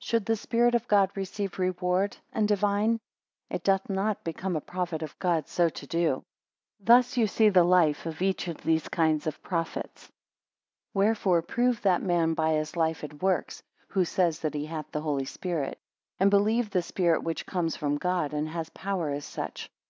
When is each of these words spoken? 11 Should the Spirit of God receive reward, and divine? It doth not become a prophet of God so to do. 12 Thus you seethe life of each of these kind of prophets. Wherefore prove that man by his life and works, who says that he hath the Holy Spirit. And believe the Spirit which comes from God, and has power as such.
11 0.00 0.06
Should 0.06 0.26
the 0.26 0.36
Spirit 0.36 0.76
of 0.76 0.86
God 0.86 1.10
receive 1.16 1.58
reward, 1.58 2.16
and 2.32 2.46
divine? 2.46 3.00
It 3.50 3.64
doth 3.64 3.90
not 3.90 4.22
become 4.22 4.54
a 4.54 4.60
prophet 4.60 5.02
of 5.02 5.18
God 5.18 5.48
so 5.48 5.68
to 5.68 5.86
do. 5.88 6.06
12 6.86 6.86
Thus 6.86 7.16
you 7.16 7.26
seethe 7.26 7.56
life 7.56 8.06
of 8.06 8.22
each 8.22 8.46
of 8.46 8.58
these 8.62 8.86
kind 8.88 9.26
of 9.26 9.42
prophets. 9.42 10.12
Wherefore 10.92 11.42
prove 11.42 11.82
that 11.82 12.02
man 12.02 12.34
by 12.34 12.52
his 12.52 12.76
life 12.76 13.02
and 13.02 13.20
works, 13.20 13.64
who 13.88 14.04
says 14.04 14.38
that 14.42 14.54
he 14.54 14.66
hath 14.66 14.92
the 14.92 15.00
Holy 15.00 15.24
Spirit. 15.24 15.76
And 16.20 16.30
believe 16.30 16.70
the 16.70 16.80
Spirit 16.80 17.24
which 17.24 17.44
comes 17.44 17.74
from 17.74 17.98
God, 17.98 18.32
and 18.32 18.48
has 18.50 18.68
power 18.70 19.10
as 19.10 19.24
such. 19.24 19.68